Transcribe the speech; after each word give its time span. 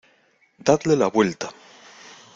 ¡Dadle 0.57 0.95
la 0.97 1.05
vuelta! 1.05 1.51